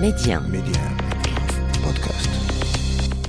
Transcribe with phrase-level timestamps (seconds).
[0.00, 0.96] ميديان ميديان
[1.84, 2.30] بودكاست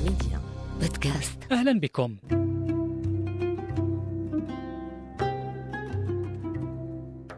[0.04, 0.42] ميديان
[0.82, 2.16] بودكاست أهلا بكم.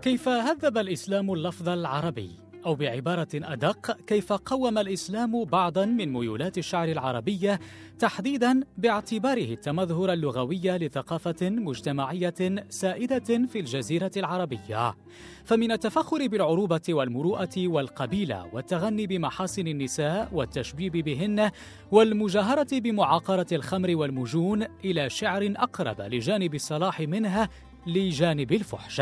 [0.02, 6.88] كيف هذب الإسلام اللفظ العربي؟ أو بعبارة أدق كيف قوم الإسلام بعضا من ميولات الشعر
[6.88, 7.59] العربية
[8.00, 14.95] تحديدا باعتباره التمظهر اللغوي لثقافة مجتمعية سائدة في الجزيرة العربية.
[15.45, 21.52] فمن التفخر بالعروبة والمروءة والقبيلة والتغني بمحاسن النساء والتشبيب بهن
[21.91, 27.49] والمجاهرة بمعاقرة الخمر والمجون إلى شعر أقرب لجانب الصلاح منها
[27.88, 29.02] لجانب الفحش.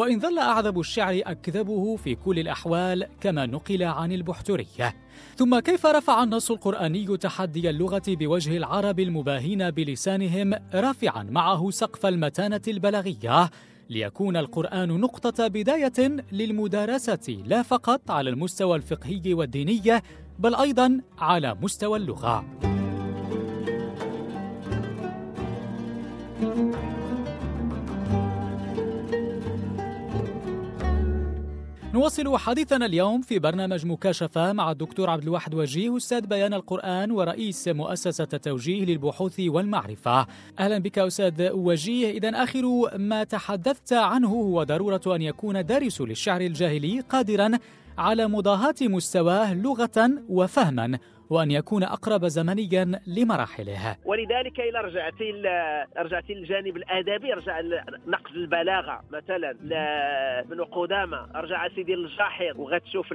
[0.00, 4.96] وإن ظل أعذب الشعر أكذبه في كل الأحوال كما نقل عن البحترية.
[5.36, 12.60] ثم كيف رفع النص القرآني تحدي اللغة بوجه العرب المباهين بلسانهم رافعا معه سقف المتانة
[12.68, 13.50] البلاغية
[13.90, 20.02] ليكون القرآن نقطة بداية للمدارسة لا فقط على المستوى الفقهي والديني
[20.38, 22.44] بل أيضا على مستوى اللغة.
[32.00, 37.68] نواصل حديثنا اليوم في برنامج مكاشفة مع الدكتور عبد الواحد وجيه أستاذ بيان القرآن ورئيس
[37.68, 40.26] مؤسسة التوجيه للبحوث والمعرفة.
[40.58, 42.10] أهلا بك أستاذ وجيه.
[42.10, 47.50] إذا آخر ما تحدثت عنه هو ضرورة أن يكون دارس للشعر الجاهلي قادرا
[47.98, 50.98] على مضاهاة مستواه لغة وفهما.
[51.30, 55.32] وأن يكون أقرب زمنيا لمراحله ولذلك إلى رجعتي
[55.98, 57.60] رجعتي للجانب الأدبي رجع
[58.06, 59.50] نقد البلاغة مثلا
[60.40, 63.06] ابن قدامة رجع سيدي الجاحظ وغتشوف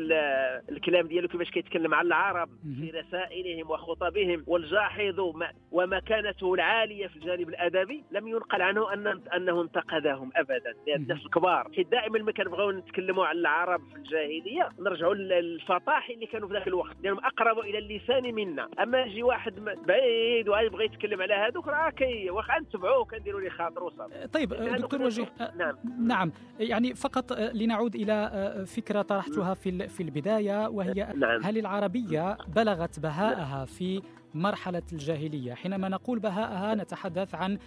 [0.69, 2.49] الكلام ديالو كيفاش كيتكلم على العرب
[2.79, 4.43] في رسائلهم وخطبهم.
[4.47, 5.33] والجاحظ
[5.71, 11.67] ومكانته العالية في الجانب الأدبي لم ينقل عنه أن أنه انتقدهم أبدا لأن الناس الكبار
[11.75, 16.67] حيت دائما ما كنبغيو نتكلموا على العرب في الجاهلية نرجعوا للفطاحل اللي كانوا في ذاك
[16.67, 18.67] الوقت لأنهم أقرب إلى اللسان ثاني منا.
[18.83, 19.53] أما يجي واحد
[19.87, 24.27] بعيد ويبغى يتكلم على هذوك راه كي واخا نتبعوه كنديروا ليه خاطر وصافي.
[24.27, 25.75] طيب دكتور وجيه نعم.
[25.99, 26.31] نعم.
[26.59, 31.43] يعني فقط لنعود إلى فكرة طرحتها في في البداية وهي نعم.
[31.43, 34.01] هل العربية بلغت بهاءها في
[34.35, 35.53] مرحلة الجاهلية.
[35.53, 37.57] حينما نقول بهاءها نتحدث عن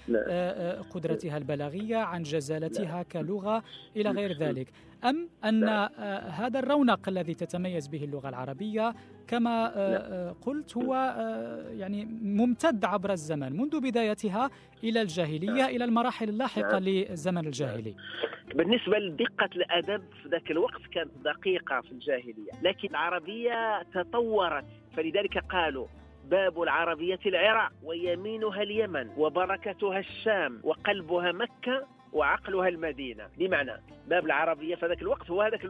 [0.90, 3.62] قدرتها البلاغية عن جزالتها كلغة
[3.96, 4.68] إلى غير ذلك.
[5.04, 5.68] أم أن
[6.30, 8.94] هذا الرونق الذي تتميز به اللغة العربية
[9.26, 9.68] كما
[10.42, 10.94] قلت هو
[11.70, 14.50] يعني ممتد عبر الزمن منذ بدايتها
[14.84, 17.94] إلى الجاهلية إلى المراحل اللاحقة للزمن الجاهلي.
[18.54, 24.64] بالنسبة لدقة الأدب في ذاك الوقت كانت دقيقة في الجاهلية لكن العربية تطورت
[24.96, 25.86] فلذلك قالوا
[26.30, 33.28] باب العربية العراق ويمينها اليمن وبركتها الشام وقلبها مكة وعقلها المدينة.
[33.38, 33.72] بمعنى
[34.06, 35.60] باب العربيه في ذاك الوقت هو هذاك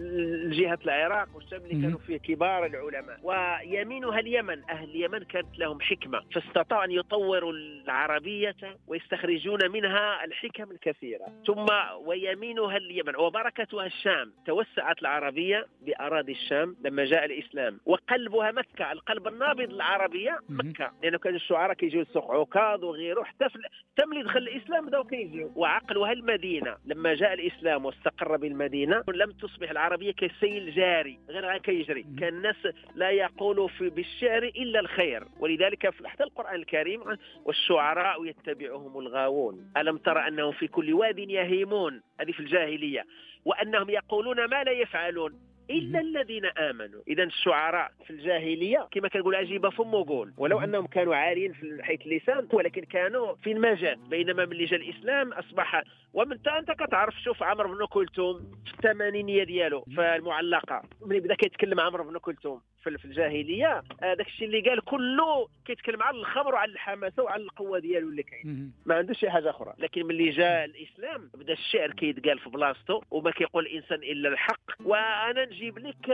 [0.00, 3.20] الجهه العراق والشام اللي كانوا فيه كبار العلماء.
[3.22, 4.62] ويمينها اليمن.
[4.70, 6.22] أهل اليمن كانت لهم حكمة.
[6.34, 8.56] فاستطاعوا أن يطوروا العربية
[8.86, 11.26] ويستخرجون منها الحكم الكثيرة.
[11.46, 11.66] ثم
[12.06, 13.16] ويمينها اليمن.
[13.16, 14.32] وبركتها الشام.
[14.46, 17.80] توسعت العربية بأراضي الشام لما جاء الإسلام.
[17.86, 18.92] وقلبها مكة.
[18.92, 20.92] القلب النابض العربيه مكة.
[21.02, 23.48] لأنه كان الشعراء كيجيو السوق عكاظ وغيره حتى
[23.96, 25.52] تم دخل الإسلام بداو كيجيو.
[25.56, 32.28] وعقلها المدينة لما جاء الإسلام واستقر بالمدينة لم تصبح العربية كالسيل جاري غير كيجري كان
[32.28, 35.24] الناس لا يقول في بالشعر إلا الخير.
[35.40, 37.02] ولذلك في حتى القرآن الكريم
[37.44, 39.72] والشعراء يتبعهم الغاوون.
[39.76, 43.04] ألم ترى أنهم في كل واد يهيمون؟ هذه في الجاهلية.
[43.44, 45.45] وأنهم يقولون ما لا يفعلون.
[45.70, 47.00] إلا الذين آمنوا.
[47.08, 52.00] اذا الشعراء في الجاهلية كما كنقول عجيبة فم وقول ولو أنهم كانوا عارين في حيث
[52.06, 53.98] اللسان ولكن كانوا في المجال.
[54.10, 55.82] بينما ملي جاء الإسلام أصبح
[56.12, 61.80] ومن أنت كتعرف شوف عمرو بن كلثوم في الثمانينية ديالو في المعلقه ملي بدا كيتكلم
[61.80, 62.60] عمرو بن كلثوم.
[62.94, 63.82] في الجاهلية.
[64.02, 68.72] هذاك الشيء اللي قال كله كيتكلم على الخمر وعلى الحماسة وعلى القوة ديالو اللي كاين.
[68.86, 69.74] ما عندوش شي حاجة أخرى.
[69.78, 74.70] لكن ملي جاء الإسلام بدا الشعر كيتقال في بلاصتو وما كيقول الإنسان إلا الحق.
[74.84, 76.10] وأنا نجيب لك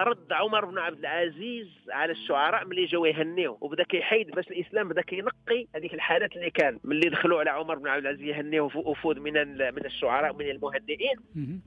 [0.00, 3.58] رد عمر بن عبد العزيز على الشعراء ملي جاو يهنيو.
[3.60, 6.78] وبدا كيحيد باش الإسلام بدا كينقي هذيك الحالات اللي كان.
[6.84, 9.32] ملي دخلوا على عمر بن عبد العزيز يهنيو وفود من
[9.74, 11.16] من الشعراء من المهنئين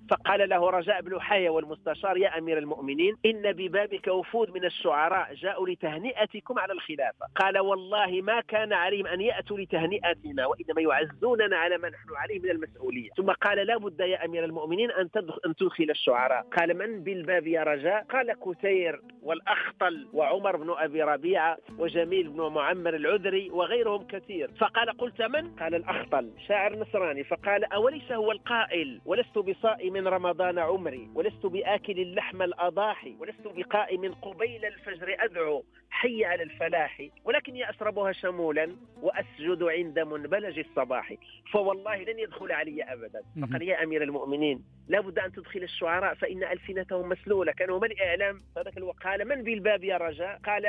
[0.09, 5.69] فقال له رجاء بن حية والمستشار يا أمير المؤمنين إن ببابك وفود من الشعراء جاءوا
[5.69, 7.25] لتهنئتكم على الخلافة.
[7.35, 12.49] قال والله ما كان عليهم أن يأتوا لتهنئتنا وإنما يعزوننا على ما نحن عليه من
[12.49, 13.09] المسؤولية.
[13.17, 15.09] ثم قال لا بد يا أمير المؤمنين أن
[15.45, 16.41] أن تدخل الشعراء.
[16.57, 22.95] قال من بالباب يا رجاء؟ قال قتير والأخطل وعمر بن أبي ربيعة وجميل بن معمر
[22.95, 24.51] العذري وغيرهم كثير.
[24.59, 27.23] فقال قلت من؟ قال الأخطل شاعر نصراني.
[27.23, 34.65] فقال أوليس هو القائل؟ ولست بصائم رمضان عمري ولست بآكل اللحم الأضاحي ولست بقائم قبيل
[34.65, 35.63] الفجر أدعو.
[35.91, 41.13] حي على الفلاح ولكني أشربها شمولا وأسجد عند منبلج الصباح.
[41.51, 43.21] فوالله لن يدخل علي أبدا.
[43.41, 47.51] فقال يا أمير المؤمنين لابد أن تدخل الشعراء فإن ألسنتهم مسلولة.
[47.51, 49.03] كانوا من الإعلام؟ هذاك الوقت.
[49.03, 50.63] قال من بالباب يا رجاء؟ قال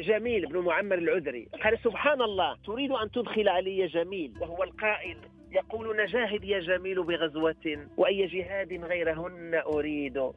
[0.00, 1.48] جميل بن معمر العذري.
[1.62, 5.16] قال سبحان الله تريد أن تدخل علي جميل وهو القائل
[5.54, 10.30] يقول نجاهد يا جميل بغزوة وأي جهاد غيرهن أريد.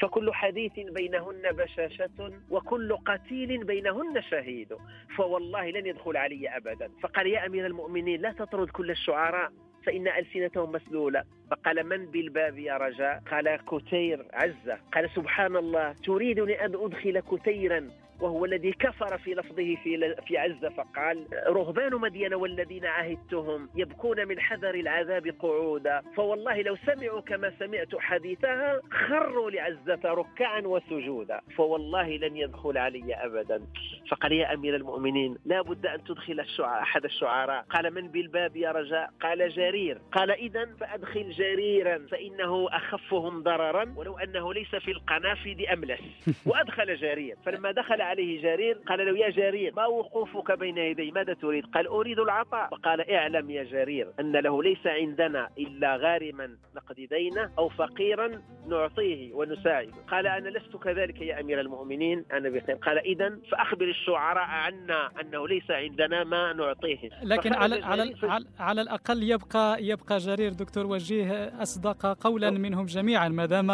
[0.00, 4.76] فكل حديث بينهن بشاشة وكل قتيل بينهن شهيد.
[5.16, 6.90] فوالله لن يدخل علي أبدا.
[7.02, 9.52] فقال يا أمير المؤمنين لا تطرد كل الشعراء
[9.86, 11.24] فإن ألسنتهم مسلولة.
[11.50, 14.78] فقال من بالباب يا رجاء؟ قال كتير عزة.
[14.94, 17.90] قال سبحان الله تريدني أن أدخل كتيرا.
[18.22, 24.40] وهو الذي كفر في لفظه في في عزة فقال رهبان مدين والذين عهدتهم يبكون من
[24.40, 26.02] حذر العذاب قعودا.
[26.16, 31.40] فوالله لو سمعوا كما سمعت حديثها خروا لعزة ركعا وسجودا.
[31.56, 33.62] فوالله لن يدخل علي أبدا.
[34.10, 37.64] فقال يا أمير المؤمنين لا بد أن تدخل الشعراء أحد الشعراء.
[37.70, 39.98] قال من بالباب يا رجاء؟ قال جرير.
[40.12, 46.00] قال إذا فأدخل جريرا فإنه أخفهم ضررا ولو أنه ليس في القنافذ أملس.
[46.46, 47.36] وأدخل جرير.
[47.46, 51.86] فلما دخل عليه جرير قال له يا جرير ما وقوفك بين يدي؟ ماذا تريد؟ قال
[51.86, 52.68] أريد العطاء.
[52.70, 59.32] فقال اعلم يا جرير أن له ليس عندنا إلا غارما نقضي دينه أو فقيرا نعطيه
[59.34, 62.24] ونساعده قال أنا لست كذلك يا أمير المؤمنين.
[62.32, 62.74] أنا بخير.
[62.76, 66.98] قال إذا فأخبر الشعراء عنا أنه ليس عندنا ما نعطيه.
[67.22, 68.14] لكن على على
[68.58, 73.66] على الأقل يبقى يبقى جرير دكتور وجيه أصدق قولا منهم جميعا ما دام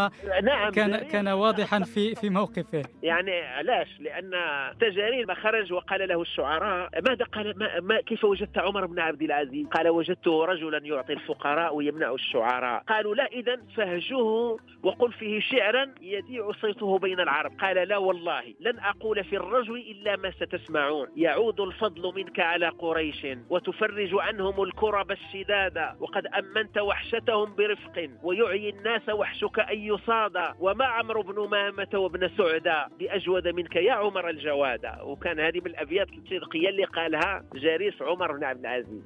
[0.43, 2.83] نعم كان كان واضحا في في موقفه.
[3.03, 8.59] يعني علاش؟ لأن أن تجارير خرج وقال له الشعراء ماذا قال ما, ما كيف وجدت
[8.59, 12.83] عمر بن عبد العزيز؟ قال وجدته رجلا يعطي الفقراء ويمنع الشعراء.
[12.89, 17.53] قالوا لا إذا فهجوه وقل فيه شعرا يذيع صيته بين العرب.
[17.61, 21.09] قال لا والله لن أقول في الرجل إلا ما ستسمعون.
[21.17, 25.97] يعود الفضل منك على قريش وتفرج عنهم الكرب الشداد.
[26.01, 30.37] وقد أمنت وحشتهم برفق ويعي الناس وحشك أن يصاد.
[30.61, 34.81] وما عمرو بن مامة وابن سعدة بأجود منك يا عمر عمر الجواد.
[35.03, 39.03] وكان هذه من الأبيات الصدقيه اللي قالها جريس عمر بن عبد العزيز.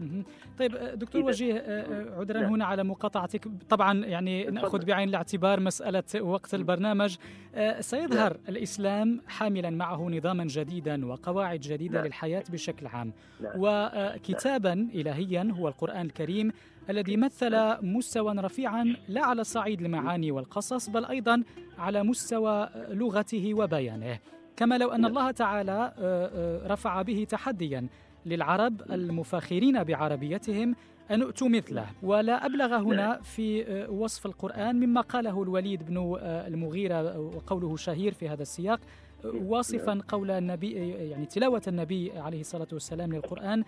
[0.59, 2.53] طيب دكتور وجيه آه، آه، عذرا نعم.
[2.53, 3.49] هنا على مقاطعتك.
[3.69, 7.17] طبعا يعني نأخذ بعين الاعتبار مسألة وقت البرنامج.
[7.55, 8.43] آه، سيظهر نعم.
[8.49, 12.07] الإسلام حاملا معه نظاما جديدا وقواعد جديدة نعم.
[12.07, 13.13] للحياة بشكل عام.
[13.41, 13.53] نعم.
[13.57, 16.53] وكتابا الهيا هو القرآن الكريم
[16.91, 21.43] الذي مثل مستوى رفيعا لا على صعيد المعاني والقصص بل أيضا
[21.79, 24.19] على مستوى لغته وبيانه.
[24.57, 27.87] كما لو أن الله تعالى آه، آه، رفع به تحديا
[28.27, 30.75] للعرب المفاخرين بعربيتهم
[31.11, 31.87] أن أؤتوا مثله.
[32.03, 38.29] ولا أبلغ هنا في آه، وصف القرآن مما قاله الوليد بن المغيرة وقوله شهير في
[38.29, 38.81] هذا السياق.
[39.25, 40.73] واصفا قول النبي
[41.11, 43.65] يعني تلاوة النبي عليه الصلاة والسلام للقرآن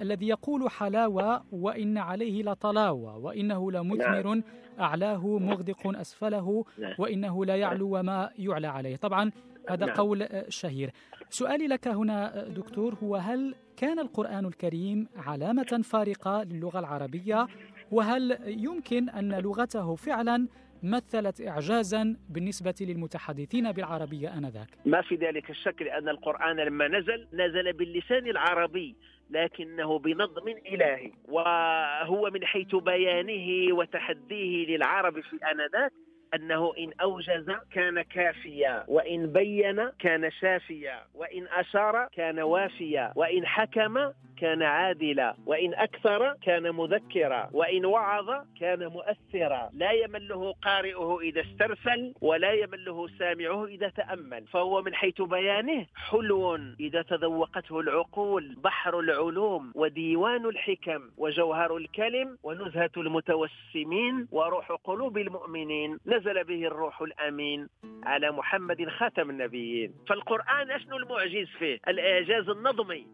[0.00, 4.42] الذي يقول حلاوة وإن عليه لطلاوة وإنه لمثمر
[4.80, 6.64] أعلاه مغدق أسفله
[6.98, 8.96] وإنه لا يعلو وما يعلى عليه.
[8.96, 9.30] طبعا
[9.68, 9.96] هذا نعم.
[9.96, 10.90] قول شهير.
[11.30, 17.46] سؤالي لك هنا دكتور هو هل كان القرآن الكريم علامة فارقة للغة العربية؟
[17.90, 20.48] وهل يمكن أن لغته فعلا
[20.82, 27.72] مثلت إعجازا بالنسبة للمتحدثين بالعربية آنذاك؟ ما في ذلك الشك لأن القرآن لما نزل نزل
[27.72, 28.96] باللسان العربي
[29.30, 35.92] لكنه بنظم إلهي وهو من حيث بيانه وتحديه للعرب في آنذاك
[36.34, 44.12] أنه إن أوجز كان كافيا وإن بين كان شافيا وإن أشار كان وافيا وإن حكم
[44.40, 48.30] كان عادلا وإن أكثر كان مذكرا وإن وعظ
[48.60, 49.70] كان مؤثرا.
[49.72, 54.46] لا يمله قارئه إذا استرسل ولا يمله سامعه إذا تأمل.
[54.46, 58.56] فهو من حيث بيانه حلو إذا تذوقته العقول.
[58.64, 65.98] بحر العلوم وديوان الحكم وجوهر الكلم ونزهة المتوسمين وروح قلوب المؤمنين.
[66.06, 67.68] نزل به الروح الأمين
[68.04, 69.94] على محمد خاتم النبيين.
[70.08, 73.06] فالقرآن أشنو المعجز فيه؟ الإعجاز النظمي.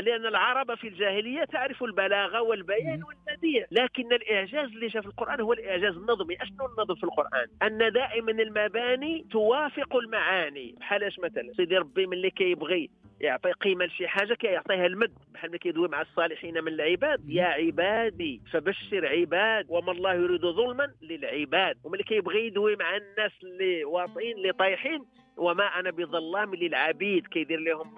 [0.00, 5.52] لأن العرب في الجاهلية تعرف البلاغة والبيان والبديع لكن الإعجاز اللي جاء في القرآن هو
[5.52, 6.42] الإعجاز النظمي.
[6.42, 10.74] أشنو النظم في القرآن؟ أن دائما المباني توافق المعاني.
[10.80, 15.12] بحال اش مثلا؟ سيدي ربي من اللي كيبغي يعطي قيمة لشي حاجة كيعطيها المد.
[15.34, 17.30] بحال ما كيدوي مع الصالحين من العباد.
[17.30, 19.66] يا عبادي فبشر عباد.
[19.68, 21.76] وما الله يريد ظلما للعباد.
[21.84, 25.04] وملي كيبغي يدوي مع الناس اللي واطئين اللي طايحين.
[25.36, 27.26] وما أنا بظلام للعبيد.
[27.26, 27.94] كيدير لهم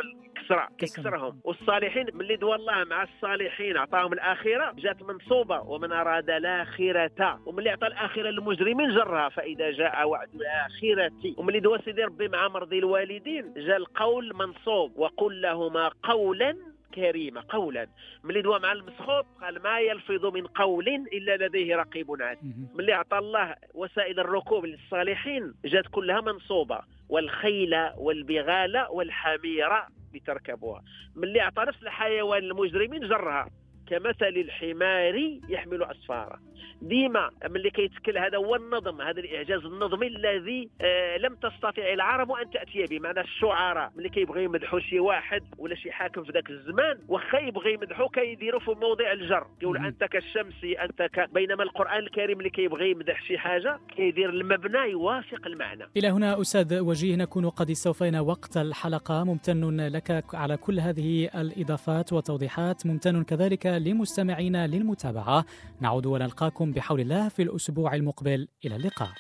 [0.53, 7.41] الكسره كيكسرهم والصالحين ملي دوا الله مع الصالحين عطاهم الآخرة جات منصوبه ومن أراد الآخرة.
[7.47, 11.13] وملي عطى الآخرة للمجرمين جرها فإذا جاء وعد الآخرة.
[11.37, 16.57] وملي دوا سيدي ربي مع مرضي الوالدين جاء القول منصوب وقل لهما قولا
[16.95, 17.87] كريمه قولا.
[18.25, 23.19] ملي دوا مع المسخوط قال ما يلفظ من قول إلا لديه رقيب عتيد ملي عطى
[23.19, 29.71] الله وسائل الركوب للصالحين جات كلها منصوبه والخيل والبغال والحمير.
[30.15, 30.83] لتركبوها
[31.17, 33.51] ملي عطى نفس الحيوان المجرمين جرها
[33.93, 36.41] كمثل الحمار يحمل اسفارا
[36.83, 42.51] ديما ملي كيتكل هذا هو النظم هذا الإعجاز النظمي الذي آه لم تستطع العرب أن
[42.51, 42.99] تأتي به.
[42.99, 47.73] معنى الشعراء ملي كيبغيو يمدحوا شي واحد ولا شي حاكم في ذاك الزمان واخا يبغي
[47.73, 49.47] يمدحوا كيديروا في موضع الجر.
[49.63, 51.29] يقول أنت كالشمس أنت ك...
[51.35, 55.85] بينما القرآن الكريم اللي كيبغي يمدح شي حاجة كيدير المبنى يوافق المعنى.
[55.97, 59.25] إلى هنا أستاذ وجيه نكون قد استوفينا وقت الحلقة.
[59.25, 62.87] ممتن لك على كل هذه الإضافات والتوضيحات.
[62.87, 65.45] ممتن كذلك لمستمعينا للمتابعة.
[65.81, 68.49] نعود ونلقاكم بحول الله في الأسبوع المقبل.
[68.65, 69.11] إلى اللقاء.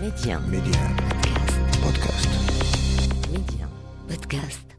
[0.00, 0.96] ميديان ميديان
[1.82, 2.28] بودكاست.
[3.32, 3.68] ميديان
[4.08, 4.75] بودكاست.